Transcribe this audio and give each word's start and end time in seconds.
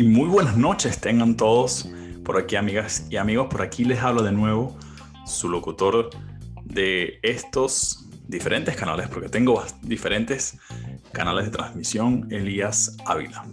y 0.00 0.02
muy 0.02 0.30
buenas 0.30 0.56
noches 0.56 0.98
tengan 0.98 1.36
todos 1.36 1.86
por 2.24 2.38
aquí, 2.38 2.56
amigas 2.56 3.06
y 3.10 3.18
amigos. 3.18 3.48
Por 3.50 3.60
aquí 3.60 3.84
les 3.84 4.00
hablo 4.00 4.22
de 4.22 4.32
nuevo 4.32 4.78
su 5.26 5.50
locutor 5.50 6.08
de 6.64 7.18
estos 7.22 8.08
diferentes 8.26 8.74
canales, 8.76 9.08
porque 9.08 9.28
tengo 9.28 9.62
diferentes 9.82 10.56
canales 11.12 11.44
de 11.44 11.50
transmisión, 11.50 12.26
Elías 12.30 12.96
Ávila. 13.04 13.44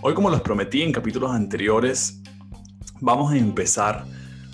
Hoy, 0.00 0.14
como 0.14 0.30
les 0.30 0.40
prometí 0.40 0.80
en 0.80 0.90
capítulos 0.90 1.32
anteriores, 1.32 2.22
vamos 3.02 3.34
a 3.34 3.36
empezar 3.36 4.06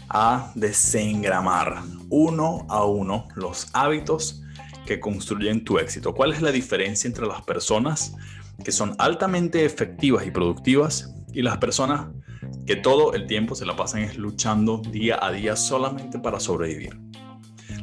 a 0.08 0.50
desengramar 0.56 1.80
uno 2.08 2.66
a 2.68 2.84
uno 2.84 3.28
los 3.36 3.68
hábitos 3.72 4.42
que 4.84 4.98
construyen 4.98 5.62
tu 5.62 5.78
éxito. 5.78 6.12
¿Cuál 6.12 6.32
es 6.32 6.42
la 6.42 6.50
diferencia 6.50 7.06
entre 7.06 7.24
las 7.24 7.42
personas 7.42 8.16
que 8.64 8.72
son 8.72 8.96
altamente 8.98 9.64
efectivas 9.64 10.26
y 10.26 10.32
productivas 10.32 11.14
y 11.32 11.42
las 11.42 11.58
personas 11.58 12.08
que 12.66 12.76
todo 12.76 13.14
el 13.14 13.26
tiempo 13.26 13.54
se 13.54 13.66
la 13.66 13.76
pasan 13.76 14.02
es 14.02 14.16
luchando 14.16 14.78
día 14.78 15.18
a 15.20 15.32
día 15.32 15.56
solamente 15.56 16.18
para 16.18 16.40
sobrevivir. 16.40 17.00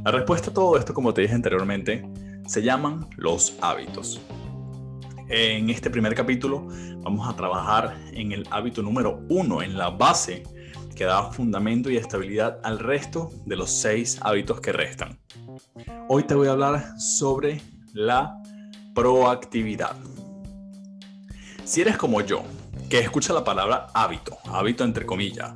La 0.03 0.11
respuesta 0.11 0.51
a 0.51 0.53
todo 0.53 0.77
esto, 0.77 0.93
como 0.93 1.13
te 1.13 1.21
dije 1.21 1.33
anteriormente, 1.33 2.09
se 2.45 2.61
llaman 2.61 3.07
los 3.17 3.57
hábitos. 3.61 4.21
En 5.29 5.69
este 5.69 5.89
primer 5.89 6.15
capítulo 6.15 6.67
vamos 7.03 7.27
a 7.27 7.35
trabajar 7.35 7.97
en 8.13 8.31
el 8.31 8.47
hábito 8.49 8.81
número 8.81 9.21
uno, 9.29 9.61
en 9.61 9.77
la 9.77 9.89
base 9.89 10.43
que 10.95 11.03
da 11.03 11.31
fundamento 11.31 11.89
y 11.89 11.97
estabilidad 11.97 12.59
al 12.63 12.79
resto 12.79 13.29
de 13.45 13.55
los 13.55 13.69
seis 13.69 14.17
hábitos 14.21 14.61
que 14.61 14.71
restan. 14.71 15.19
Hoy 16.07 16.23
te 16.23 16.33
voy 16.33 16.47
a 16.47 16.51
hablar 16.51 16.99
sobre 16.99 17.61
la 17.93 18.41
proactividad. 18.95 19.95
Si 21.65 21.81
eres 21.81 21.97
como 21.97 22.21
yo, 22.21 22.43
que 22.89 22.99
escucha 22.99 23.33
la 23.33 23.43
palabra 23.43 23.87
hábito, 23.93 24.37
hábito 24.45 24.83
entre 24.83 25.05
comillas, 25.05 25.53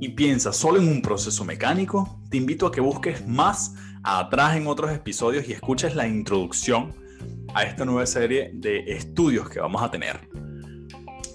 y 0.00 0.10
piensa 0.10 0.52
solo 0.52 0.78
en 0.78 0.88
un 0.88 1.02
proceso 1.02 1.44
mecánico, 1.44 2.20
te 2.30 2.36
invito 2.36 2.66
a 2.66 2.72
que 2.72 2.80
busques 2.80 3.26
más 3.26 3.74
atrás 4.02 4.56
en 4.56 4.66
otros 4.66 4.92
episodios 4.92 5.48
y 5.48 5.52
escuches 5.52 5.94
la 5.94 6.06
introducción 6.06 6.94
a 7.54 7.62
esta 7.62 7.84
nueva 7.84 8.04
serie 8.04 8.50
de 8.54 8.84
estudios 8.92 9.48
que 9.48 9.60
vamos 9.60 9.82
a 9.82 9.90
tener. 9.90 10.28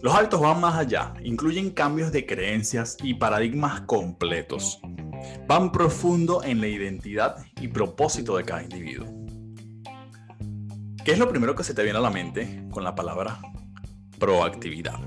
Los 0.03 0.14
hábitos 0.14 0.42
van 0.42 0.61
más 0.61 0.75
allá, 0.75 1.14
incluyen 1.23 1.72
cambios 1.72 2.11
de 2.11 2.26
creencias 2.26 2.98
y 3.02 3.16
paradigmas 3.16 3.81
completos. 3.81 4.80
Van 5.48 5.72
profundo 5.72 6.44
en 6.44 6.61
la 6.61 6.67
identidad 6.67 7.38
y 7.59 7.67
propósito 7.67 8.38
de 8.38 8.44
cada 8.44 8.64
individuo. 8.64 9.08
¿Qué 11.03 11.14
es 11.14 11.20
lo 11.20 11.30
primero 11.30 11.55
que 11.55 11.64
se 11.64 11.73
te 11.73 11.83
viene 11.83 11.98
a 11.98 12.02
la 12.02 12.09
mente 12.11 12.64
con 12.72 12.83
la 12.83 12.94
palabra 12.94 13.39
proactividad. 14.22 15.00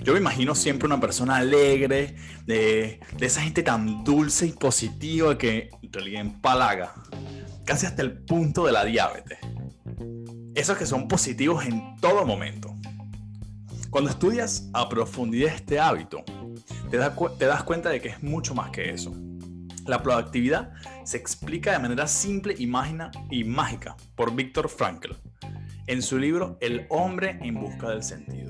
Yo 0.00 0.12
me 0.12 0.20
imagino 0.20 0.54
siempre 0.54 0.86
una 0.86 1.00
persona 1.00 1.36
alegre, 1.36 2.14
de, 2.46 3.00
esa 3.20 3.42
gente 3.42 3.62
tan 3.62 4.04
dulce 4.04 4.46
y 4.46 4.52
positiva 4.52 5.36
que 5.36 5.70
en 5.82 5.92
realidad 5.92 6.20
empalaga, 6.20 6.94
casi 7.64 7.86
hasta 7.86 8.02
el 8.02 8.12
punto 8.12 8.64
de 8.66 8.72
la 8.72 8.84
diabetes. 8.84 9.38
Esos 10.54 10.78
que 10.78 10.86
son 10.86 11.08
positivos 11.08 11.66
en 11.66 11.96
todo 12.00 12.24
momento. 12.24 12.74
Cuando 13.90 14.10
estudias 14.10 14.68
a 14.72 14.88
profundidad 14.88 15.54
este 15.54 15.80
hábito, 15.80 16.24
te, 16.90 16.96
das 16.96 17.62
cuenta 17.64 17.90
de 17.90 18.00
que 18.00 18.08
es 18.08 18.22
mucho 18.22 18.54
más 18.54 18.70
que 18.70 18.90
eso. 18.90 19.12
La 19.86 20.02
proactividad 20.02 20.72
se 21.04 21.16
explica 21.16 21.72
de 21.72 21.78
manera 21.78 22.06
simple 22.06 22.54
y, 22.58 22.70
y 23.30 23.44
mágica 23.44 23.96
por 24.14 24.34
Viktor 24.34 24.68
Frankl 24.68 25.12
en 25.88 26.02
su 26.02 26.18
libro 26.18 26.58
El 26.60 26.86
hombre 26.90 27.38
en 27.42 27.54
busca 27.54 27.88
del 27.88 28.02
sentido. 28.02 28.47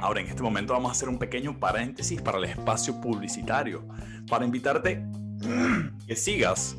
Ahora, 0.00 0.20
en 0.20 0.28
este 0.28 0.42
momento 0.42 0.72
vamos 0.72 0.88
a 0.88 0.92
hacer 0.92 1.08
un 1.08 1.18
pequeño 1.18 1.58
paréntesis 1.58 2.22
para 2.22 2.38
el 2.38 2.44
espacio 2.44 3.00
publicitario, 3.00 3.86
para 4.28 4.44
invitarte 4.44 5.04
que 6.06 6.16
sigas 6.16 6.76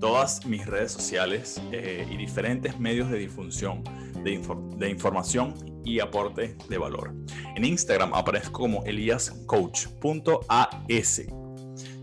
todas 0.00 0.46
mis 0.46 0.66
redes 0.66 0.92
sociales 0.92 1.60
eh, 1.70 2.06
y 2.10 2.16
diferentes 2.16 2.80
medios 2.80 3.10
de 3.10 3.18
difusión 3.18 3.84
de, 4.24 4.88
información 4.88 5.54
y 5.84 6.00
aporte 6.00 6.56
de 6.68 6.78
valor. 6.78 7.14
En 7.54 7.64
Instagram 7.64 8.14
aparezco 8.14 8.52
como 8.52 8.82
eliascoach.as. 8.84 11.22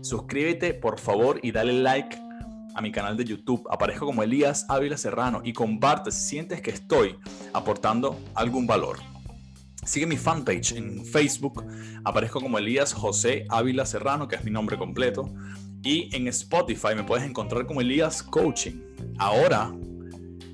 Suscríbete 0.02 0.74
por 0.74 0.98
favor 0.98 1.40
y 1.42 1.52
dale 1.52 1.72
like 1.72 2.18
a 2.74 2.80
mi 2.80 2.92
canal 2.92 3.16
de 3.16 3.24
YouTube. 3.24 3.66
Aparezco 3.70 4.06
como 4.06 4.22
Elías 4.22 4.66
Ávila 4.68 4.96
Serrano 4.96 5.40
y 5.44 5.52
comparte 5.52 6.10
si 6.10 6.28
sientes 6.28 6.60
que 6.60 6.70
estoy 6.70 7.16
aportando 7.52 8.18
algún 8.34 8.66
valor. 8.66 8.98
Sigue 9.84 10.06
mi 10.06 10.16
fanpage 10.16 10.72
en 10.72 11.04
Facebook. 11.04 11.64
Aparezco 12.04 12.40
como 12.40 12.58
Elías 12.58 12.92
José 12.92 13.46
Ávila 13.48 13.86
Serrano, 13.86 14.28
que 14.28 14.36
es 14.36 14.44
mi 14.44 14.50
nombre 14.50 14.76
completo. 14.76 15.32
Y 15.82 16.14
en 16.14 16.28
Spotify 16.28 16.94
me 16.94 17.04
puedes 17.04 17.24
encontrar 17.24 17.66
como 17.66 17.80
Elías 17.80 18.22
Coaching. 18.22 18.82
Ahora 19.18 19.72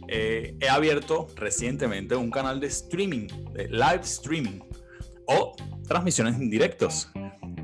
eh, 0.09 0.56
he 0.60 0.69
abierto 0.69 1.26
recientemente 1.36 2.15
un 2.15 2.31
canal 2.31 2.60
de 2.60 2.69
streaming, 2.69 3.26
de 3.53 3.69
live 3.69 4.03
streaming 4.03 4.60
o 5.26 5.56
transmisiones 5.88 6.36
en 6.36 6.48
directos 6.48 7.10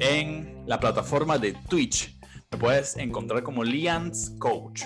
en 0.01 0.65
la 0.67 0.81
plataforma 0.81 1.39
de 1.39 1.53
Twitch 1.69 2.19
me 2.51 2.59
puedes 2.59 2.97
encontrar 2.97 3.43
como 3.43 3.65
Lians 3.65 4.35
Coach. 4.39 4.83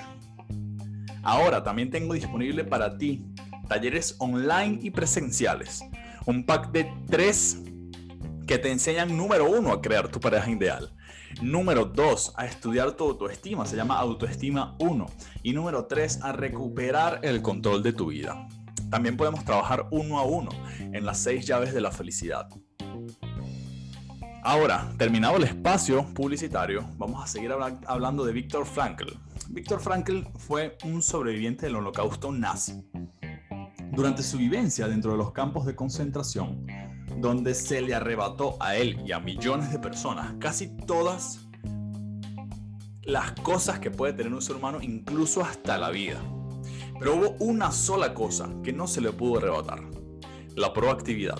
Ahora 1.22 1.64
también 1.64 1.90
tengo 1.90 2.14
disponible 2.14 2.64
para 2.64 2.96
ti 2.96 3.24
talleres 3.66 4.14
online 4.18 4.78
y 4.82 4.90
presenciales. 4.90 5.82
Un 6.26 6.44
pack 6.44 6.72
de 6.72 6.92
tres 7.08 7.62
que 8.48 8.58
te 8.58 8.72
enseñan 8.72 9.16
número 9.16 9.48
uno 9.48 9.72
a 9.72 9.80
crear 9.80 10.08
tu 10.08 10.18
pareja 10.18 10.50
ideal. 10.50 10.92
Número 11.40 11.84
dos, 11.84 12.32
a 12.36 12.46
estudiar 12.46 12.92
tu 12.92 13.04
autoestima, 13.04 13.64
se 13.64 13.76
llama 13.76 13.98
Autoestima 13.98 14.74
1. 14.80 15.06
Y 15.44 15.52
número 15.52 15.86
tres, 15.86 16.20
a 16.22 16.32
recuperar 16.32 17.20
el 17.22 17.42
control 17.42 17.82
de 17.84 17.92
tu 17.92 18.06
vida. 18.06 18.48
También 18.90 19.16
podemos 19.16 19.44
trabajar 19.44 19.86
uno 19.92 20.18
a 20.18 20.24
uno 20.24 20.50
en 20.80 21.06
las 21.06 21.18
seis 21.18 21.46
llaves 21.46 21.72
de 21.72 21.80
la 21.80 21.92
felicidad. 21.92 22.48
Ahora, 24.42 24.92
terminado 24.98 25.36
el 25.36 25.44
espacio 25.44 26.06
publicitario, 26.12 26.88
vamos 26.96 27.22
a 27.22 27.26
seguir 27.28 27.52
hablando 27.86 28.24
de 28.24 28.32
Víctor 28.32 28.66
Frankl. 28.66 29.12
Víctor 29.48 29.80
Frankl 29.80 30.22
fue 30.38 30.76
un 30.84 31.02
sobreviviente 31.02 31.66
del 31.66 31.76
holocausto 31.76 32.32
nazi. 32.32 32.84
Durante 33.96 34.22
su 34.22 34.36
vivencia 34.36 34.86
dentro 34.88 35.12
de 35.12 35.16
los 35.16 35.32
campos 35.32 35.64
de 35.64 35.74
concentración, 35.74 36.66
donde 37.16 37.54
se 37.54 37.80
le 37.80 37.94
arrebató 37.94 38.56
a 38.60 38.76
él 38.76 39.02
y 39.06 39.12
a 39.12 39.20
millones 39.20 39.72
de 39.72 39.78
personas 39.78 40.34
casi 40.38 40.68
todas 40.68 41.48
las 43.02 43.32
cosas 43.40 43.78
que 43.78 43.90
puede 43.90 44.12
tener 44.12 44.34
un 44.34 44.42
ser 44.42 44.56
humano, 44.56 44.82
incluso 44.82 45.42
hasta 45.42 45.78
la 45.78 45.88
vida. 45.88 46.20
Pero 46.98 47.16
hubo 47.16 47.30
una 47.40 47.72
sola 47.72 48.12
cosa 48.12 48.50
que 48.62 48.72
no 48.72 48.86
se 48.86 49.00
le 49.00 49.12
pudo 49.12 49.38
arrebatar, 49.38 49.82
la 50.54 50.74
proactividad. 50.74 51.38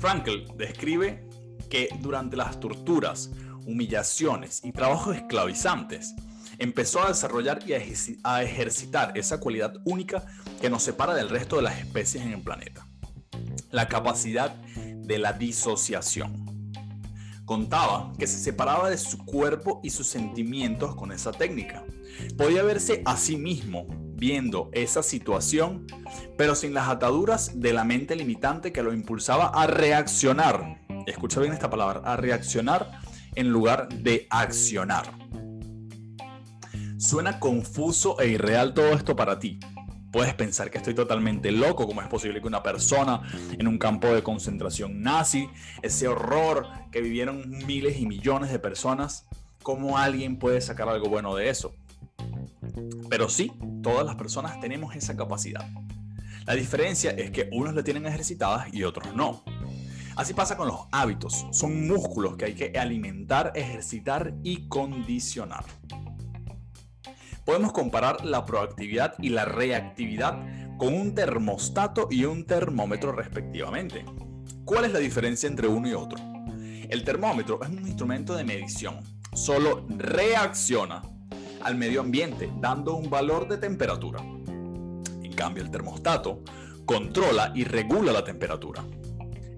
Frankl 0.00 0.44
describe 0.56 1.28
que 1.70 1.88
durante 2.00 2.36
las 2.36 2.58
torturas, 2.58 3.30
humillaciones 3.64 4.64
y 4.64 4.72
trabajos 4.72 5.14
esclavizantes, 5.14 6.16
empezó 6.58 7.02
a 7.02 7.08
desarrollar 7.08 7.60
y 7.66 7.72
a 7.72 8.42
ejercitar 8.42 9.16
esa 9.16 9.40
cualidad 9.40 9.74
única 9.84 10.26
que 10.60 10.70
nos 10.70 10.82
separa 10.82 11.14
del 11.14 11.28
resto 11.28 11.56
de 11.56 11.62
las 11.62 11.78
especies 11.78 12.24
en 12.24 12.32
el 12.32 12.42
planeta, 12.42 12.86
la 13.70 13.88
capacidad 13.88 14.54
de 14.54 15.18
la 15.18 15.32
disociación. 15.32 16.44
Contaba 17.44 18.12
que 18.18 18.26
se 18.26 18.38
separaba 18.38 18.90
de 18.90 18.98
su 18.98 19.18
cuerpo 19.24 19.80
y 19.84 19.90
sus 19.90 20.08
sentimientos 20.08 20.96
con 20.96 21.12
esa 21.12 21.30
técnica. 21.30 21.84
Podía 22.36 22.62
verse 22.64 23.02
a 23.04 23.16
sí 23.16 23.36
mismo 23.36 23.86
viendo 24.16 24.70
esa 24.72 25.02
situación, 25.02 25.86
pero 26.36 26.54
sin 26.54 26.74
las 26.74 26.88
ataduras 26.88 27.60
de 27.60 27.72
la 27.72 27.84
mente 27.84 28.16
limitante 28.16 28.72
que 28.72 28.82
lo 28.82 28.92
impulsaba 28.92 29.48
a 29.48 29.66
reaccionar 29.66 30.86
escucha 31.06 31.40
bien 31.40 31.52
esta 31.52 31.70
palabra, 31.70 32.00
a 32.04 32.16
reaccionar 32.16 33.00
en 33.34 33.50
lugar 33.50 33.88
de 33.88 34.26
accionar. 34.30 35.06
Suena 36.98 37.38
confuso 37.38 38.18
e 38.20 38.28
irreal 38.28 38.72
todo 38.72 38.92
esto 38.92 39.14
para 39.14 39.38
ti. 39.38 39.60
Puedes 40.10 40.34
pensar 40.34 40.70
que 40.70 40.78
estoy 40.78 40.94
totalmente 40.94 41.52
loco, 41.52 41.86
como 41.86 42.00
es 42.00 42.08
posible 42.08 42.40
que 42.40 42.46
una 42.46 42.62
persona 42.62 43.20
en 43.52 43.68
un 43.68 43.76
campo 43.76 44.06
de 44.08 44.22
concentración 44.22 45.02
nazi, 45.02 45.50
ese 45.82 46.08
horror 46.08 46.66
que 46.90 47.02
vivieron 47.02 47.50
miles 47.66 48.00
y 48.00 48.06
millones 48.06 48.50
de 48.50 48.58
personas, 48.58 49.26
¿cómo 49.62 49.98
alguien 49.98 50.38
puede 50.38 50.62
sacar 50.62 50.88
algo 50.88 51.10
bueno 51.10 51.34
de 51.34 51.50
eso? 51.50 51.74
Pero 53.10 53.28
sí, 53.28 53.52
todas 53.82 54.06
las 54.06 54.14
personas 54.14 54.58
tenemos 54.60 54.96
esa 54.96 55.14
capacidad. 55.16 55.68
La 56.46 56.54
diferencia 56.54 57.10
es 57.10 57.30
que 57.30 57.50
unos 57.52 57.74
la 57.74 57.82
tienen 57.82 58.06
ejercitadas 58.06 58.72
y 58.72 58.84
otros 58.84 59.14
no. 59.14 59.42
Así 60.16 60.32
pasa 60.32 60.56
con 60.56 60.68
los 60.68 60.86
hábitos. 60.92 61.46
Son 61.50 61.86
músculos 61.86 62.38
que 62.38 62.46
hay 62.46 62.54
que 62.54 62.78
alimentar, 62.78 63.52
ejercitar 63.54 64.32
y 64.42 64.66
condicionar. 64.66 65.64
Podemos 67.46 67.72
comparar 67.72 68.24
la 68.24 68.44
proactividad 68.44 69.14
y 69.20 69.28
la 69.28 69.44
reactividad 69.44 70.36
con 70.78 70.92
un 70.92 71.14
termostato 71.14 72.08
y 72.10 72.24
un 72.24 72.44
termómetro 72.44 73.12
respectivamente. 73.12 74.04
¿Cuál 74.64 74.86
es 74.86 74.92
la 74.92 74.98
diferencia 74.98 75.48
entre 75.48 75.68
uno 75.68 75.88
y 75.88 75.92
otro? 75.92 76.18
El 76.88 77.04
termómetro 77.04 77.60
es 77.62 77.68
un 77.68 77.86
instrumento 77.86 78.34
de 78.34 78.42
medición, 78.42 78.98
solo 79.32 79.86
reacciona 79.88 81.02
al 81.62 81.76
medio 81.76 82.00
ambiente 82.00 82.52
dando 82.60 82.96
un 82.96 83.08
valor 83.08 83.46
de 83.46 83.58
temperatura. 83.58 84.20
En 84.20 85.32
cambio, 85.36 85.62
el 85.62 85.70
termostato 85.70 86.42
controla 86.84 87.52
y 87.54 87.62
regula 87.62 88.10
la 88.10 88.24
temperatura. 88.24 88.84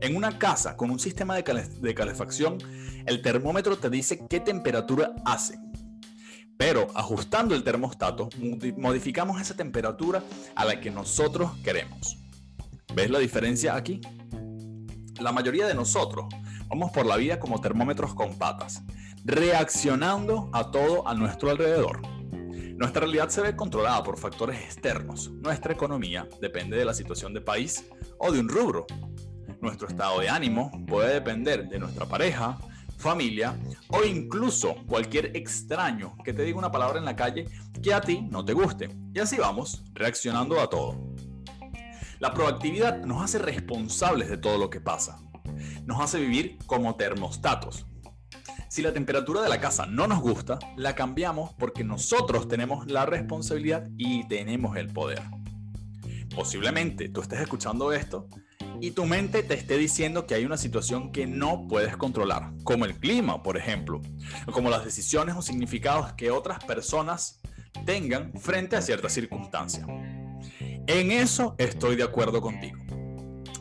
En 0.03 0.15
una 0.15 0.39
casa 0.39 0.77
con 0.77 0.91
un 0.91 0.99
sistema 0.99 1.37
de, 1.37 1.95
calefacción, 1.95 2.59
el 3.07 3.23
termómetro 3.23 3.79
te 3.79 3.89
dice 3.89 4.27
qué 4.29 4.41
temperatura 4.41 5.15
hace. 5.25 5.59
Pero 6.59 6.89
ajustando 6.95 7.55
el 7.55 7.63
termostato, 7.63 8.29
modificamos 8.77 9.41
esa 9.41 9.57
temperatura 9.57 10.23
a 10.57 10.65
la 10.65 10.81
que 10.81 10.91
nosotros 10.91 11.53
queremos. 11.63 12.19
¿Ves 12.95 13.11
la 13.11 13.21
diferencia 13.21 13.77
aquí? 13.77 14.01
La 15.21 15.31
mayoría 15.31 15.69
de 15.69 15.75
nosotros 15.75 16.27
vamos 16.69 16.91
por 16.91 17.07
la 17.07 17.17
vida 17.17 17.39
como 17.39 17.61
termómetros 17.61 18.13
con 18.13 18.37
patas, 18.37 18.83
reaccionando 19.25 20.51
a 20.53 20.71
todo 20.71 21.07
a 21.07 21.15
nuestro 21.15 21.51
alrededor. 21.51 22.03
Nuestra 22.77 23.01
realidad 23.03 23.29
se 23.29 23.41
ve 23.41 23.57
controlada 23.57 24.03
por 24.03 24.19
factores 24.19 24.61
externos. 24.61 25.31
Nuestra 25.31 25.73
economía 25.73 26.29
depende 26.41 26.77
de 26.77 26.85
la 26.85 26.95
situación 26.95 27.35
de 27.35 27.41
país 27.41 27.85
o 28.19 28.33
de 28.33 28.41
un 28.41 28.49
rubro. 28.49 28.87
Nuestro 29.61 29.89
estado 29.89 30.21
de 30.21 30.29
ánimo 30.29 30.71
puede 30.87 31.15
depender 31.15 31.69
de 31.69 31.79
nuestra 31.79 32.07
pareja, 32.07 32.59
familia 32.99 33.57
o 33.89 34.05
incluso 34.05 34.75
cualquier 34.87 35.37
extraño 35.37 36.17
que 36.25 36.33
te 36.33 36.43
diga 36.43 36.59
una 36.59 36.71
palabra 36.71 36.99
en 36.99 37.05
la 37.05 37.17
calle 37.17 37.47
que 37.83 37.95
a 37.95 38.01
ti 38.01 38.21
no 38.31 38.45
te 38.45 38.53
guste. 38.53 38.91
Y 39.15 39.21
así 39.21 39.37
vamos, 39.37 39.83
reaccionando 39.95 40.61
a 40.61 40.69
todo. 40.69 41.15
La 42.19 42.35
proactividad 42.35 43.05
nos 43.05 43.23
hace 43.23 43.39
responsables 43.39 44.29
de 44.29 44.37
todo 44.37 44.59
lo 44.59 44.69
que 44.69 44.81
pasa. 44.81 45.21
Nos 45.87 46.01
hace 46.01 46.19
vivir 46.19 46.59
como 46.67 46.97
termostatos. 46.97 47.87
Si 48.69 48.83
la 48.83 48.93
temperatura 48.93 49.41
de 49.41 49.49
la 49.49 49.61
casa 49.61 49.87
no 49.87 50.07
nos 50.07 50.21
gusta, 50.21 50.59
la 50.77 50.95
cambiamos 50.95 51.55
porque 51.55 51.85
nosotros 51.85 52.49
tenemos 52.49 52.91
la 52.91 53.07
responsabilidad 53.07 53.89
y 53.97 54.27
tenemos 54.29 54.77
el 54.77 54.89
poder. 54.89 55.23
Posiblemente 56.35 57.09
tú 57.09 57.23
estés 57.23 57.41
escuchando 57.41 57.93
esto 57.93 58.29
y 58.81 58.93
tu 58.93 59.05
mente 59.07 59.43
te 59.43 59.55
esté 59.55 59.77
diciendo 59.77 60.27
que 60.27 60.35
hay 60.35 60.45
una 60.45 60.57
situación 60.57 61.13
que 61.13 61.27
no 61.27 61.67
puedes 61.69 61.97
controlar, 61.97 62.53
como 62.65 62.85
el 62.85 62.95
clima, 62.95 63.43
por 63.43 63.57
ejemplo, 63.57 64.01
o 64.47 64.53
como 64.53 64.71
las 64.71 64.85
decisiones 64.85 65.35
o 65.37 65.43
significados 65.43 66.13
que 66.13 66.31
otras 66.31 66.65
personas 66.65 67.41
tengan 67.85 68.33
frente 68.35 68.77
a 68.77 68.83
cierta 68.83 69.09
circunstancia. 69.09 69.87
En 70.87 71.11
eso 71.11 71.55
estoy 71.59 71.97
de 71.97 72.05
acuerdo 72.05 72.41
contigo. 72.41 72.79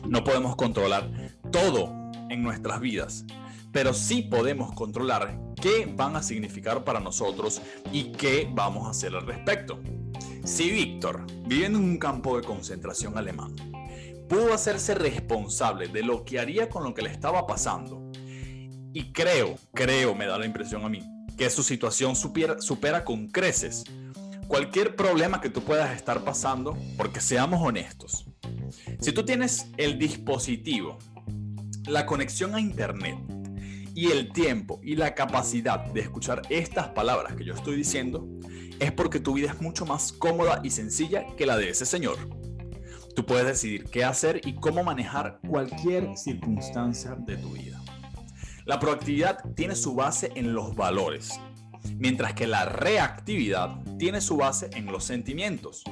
No 0.06 0.24
podemos 0.24 0.56
controlar 0.56 1.10
todo 1.50 1.92
en 2.30 2.42
nuestras 2.42 2.80
vidas, 2.80 3.24
pero 3.72 3.92
sí 3.92 4.22
podemos 4.22 4.72
controlar 4.74 5.38
qué 5.60 5.92
van 5.94 6.16
a 6.16 6.22
significar 6.22 6.84
para 6.84 7.00
nosotros 7.00 7.60
y 7.92 8.12
qué 8.12 8.48
vamos 8.50 8.86
a 8.86 8.90
hacer 8.90 9.14
al 9.14 9.26
respecto. 9.26 9.80
Si 10.44 10.70
Víctor, 10.70 11.26
viviendo 11.46 11.78
en 11.78 11.84
un 11.84 11.98
campo 11.98 12.38
de 12.38 12.46
concentración 12.46 13.18
alemán, 13.18 13.54
pudo 14.28 14.52
hacerse 14.52 14.94
responsable 14.94 15.88
de 15.88 16.02
lo 16.02 16.24
que 16.24 16.38
haría 16.38 16.68
con 16.68 16.84
lo 16.84 16.94
que 16.94 17.02
le 17.02 17.10
estaba 17.10 17.46
pasando. 17.46 18.10
Y 18.92 19.12
creo, 19.12 19.56
creo, 19.74 20.14
me 20.14 20.26
da 20.26 20.38
la 20.38 20.46
impresión 20.46 20.84
a 20.84 20.88
mí, 20.88 21.02
que 21.36 21.50
su 21.50 21.62
situación 21.62 22.16
supera, 22.16 22.60
supera 22.60 23.04
con 23.04 23.28
creces 23.28 23.84
cualquier 24.48 24.96
problema 24.96 25.40
que 25.40 25.50
tú 25.50 25.62
puedas 25.62 25.94
estar 25.94 26.24
pasando, 26.24 26.76
porque 26.96 27.20
seamos 27.20 27.60
honestos. 27.62 28.24
Si 28.98 29.12
tú 29.12 29.24
tienes 29.24 29.66
el 29.76 29.98
dispositivo, 29.98 30.98
la 31.86 32.06
conexión 32.06 32.54
a 32.54 32.60
Internet 32.60 33.18
y 33.94 34.10
el 34.10 34.32
tiempo 34.32 34.80
y 34.82 34.96
la 34.96 35.14
capacidad 35.14 35.84
de 35.92 36.00
escuchar 36.00 36.42
estas 36.48 36.88
palabras 36.88 37.34
que 37.34 37.44
yo 37.44 37.54
estoy 37.54 37.76
diciendo, 37.76 38.26
es 38.80 38.90
porque 38.92 39.20
tu 39.20 39.34
vida 39.34 39.52
es 39.52 39.60
mucho 39.60 39.84
más 39.86 40.12
cómoda 40.12 40.60
y 40.64 40.70
sencilla 40.70 41.26
que 41.36 41.46
la 41.46 41.56
de 41.56 41.68
ese 41.70 41.84
señor. 41.84 42.37
Tú 43.18 43.26
puedes 43.26 43.46
decidir 43.46 43.86
qué 43.86 44.04
hacer 44.04 44.40
y 44.44 44.52
cómo 44.52 44.84
manejar 44.84 45.40
cualquier 45.48 46.16
circunstancia 46.16 47.16
de 47.16 47.36
tu 47.36 47.50
vida. 47.50 47.82
La 48.64 48.78
proactividad 48.78 49.42
tiene 49.56 49.74
su 49.74 49.96
base 49.96 50.30
en 50.36 50.54
los 50.54 50.76
valores, 50.76 51.40
mientras 51.96 52.34
que 52.34 52.46
la 52.46 52.66
reactividad 52.66 53.70
tiene 53.98 54.20
su 54.20 54.36
base 54.36 54.70
en 54.74 54.86
los 54.86 55.02
sentimientos. 55.02 55.82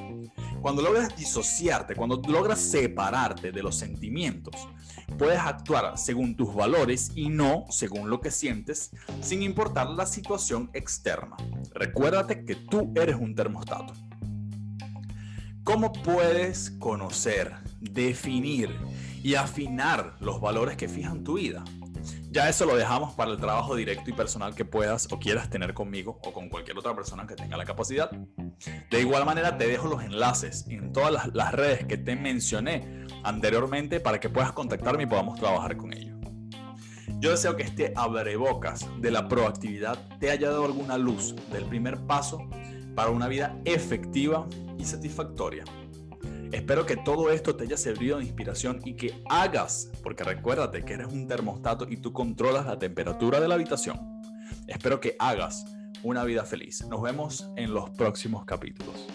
Cuando 0.61 0.81
logras 0.81 1.17
disociarte, 1.17 1.97
cuando 1.97 2.21
logras 2.29 2.61
separarte 2.61 3.51
de 3.51 3.61
los 3.61 3.75
sentimientos, 3.75 4.55
puedes 5.17 5.39
actuar 5.39 5.97
según 5.97 6.37
tus 6.37 6.55
valores 6.55 7.11
y 7.13 7.27
no 7.27 7.65
según 7.69 8.09
lo 8.09 8.21
que 8.21 8.31
sientes, 8.31 8.91
sin 9.19 9.41
importar 9.41 9.89
la 9.89 10.05
situación 10.05 10.69
externa. 10.71 11.35
Recuérdate 11.73 12.45
que 12.45 12.55
tú 12.55 12.93
eres 12.95 13.17
un 13.17 13.35
termostato. 13.35 13.93
¿Cómo 15.67 15.91
puedes 15.91 16.71
conocer, 16.79 17.53
definir 17.81 18.73
y 19.21 19.35
afinar 19.35 20.15
los 20.21 20.39
valores 20.39 20.77
que 20.77 20.87
fijan 20.87 21.25
tu 21.25 21.33
vida? 21.33 21.65
Ya 22.31 22.47
eso 22.47 22.65
lo 22.65 22.77
dejamos 22.77 23.15
para 23.15 23.31
el 23.31 23.37
trabajo 23.37 23.75
directo 23.75 24.09
y 24.09 24.13
personal 24.13 24.55
que 24.55 24.63
puedas 24.63 25.11
o 25.11 25.19
quieras 25.19 25.49
tener 25.49 25.73
conmigo 25.73 26.21
o 26.23 26.31
con 26.31 26.47
cualquier 26.47 26.77
otra 26.77 26.95
persona 26.95 27.27
que 27.27 27.35
tenga 27.35 27.57
la 27.57 27.65
capacidad. 27.65 28.09
De 28.89 29.01
igual 29.01 29.25
manera 29.25 29.57
te 29.57 29.67
dejo 29.67 29.89
los 29.89 30.01
enlaces 30.03 30.65
en 30.69 30.93
todas 30.93 31.27
las, 31.33 31.51
redes 31.51 31.85
que 31.85 31.97
te 31.97 32.15
mencioné 32.15 33.05
anteriormente 33.25 33.99
para 33.99 34.21
que 34.21 34.29
puedas 34.29 34.53
contactarme 34.53 35.03
y 35.03 35.07
podamos 35.07 35.37
trabajar 35.37 35.75
con 35.75 35.91
ello. 35.91 36.15
Yo 37.19 37.31
deseo 37.31 37.57
que 37.57 37.63
este 37.63 37.91
abrebocas 37.97 38.87
de 39.01 39.11
la 39.11 39.27
proactividad 39.27 39.99
te 40.17 40.31
haya 40.31 40.49
dado 40.49 40.63
alguna 40.63 40.97
luz 40.97 41.35
del 41.51 41.65
primer 41.65 41.97
paso 42.07 42.49
para 42.95 43.09
una 43.09 43.27
vida 43.27 43.59
efectiva 43.65 44.47
satisfactoria. 44.85 45.63
Espero 46.51 46.85
que 46.85 46.95
todo 46.95 47.29
esto 47.29 47.55
te 47.55 47.65
haya 47.65 47.77
servido 47.77 48.17
de 48.17 48.23
inspiración 48.23 48.79
y 48.85 48.95
que 48.95 49.21
hagas, 49.29 49.91
porque 50.01 50.23
recuérdate 50.23 50.83
que 50.83 50.93
eres 50.93 51.07
un 51.07 51.27
termostato 51.27 51.85
y 51.89 51.97
tú 51.97 52.13
controlas 52.13 52.65
la 52.65 52.79
temperatura 52.79 53.39
de 53.39 53.47
la 53.47 53.55
habitación. 53.55 53.99
Espero 54.67 54.99
que 54.99 55.15
hagas 55.19 55.65
una 56.03 56.23
vida 56.23 56.45
feliz. 56.45 56.85
Nos 56.87 57.01
vemos 57.01 57.49
en 57.57 57.73
los 57.73 57.89
próximos 57.91 58.45
capítulos. 58.45 59.07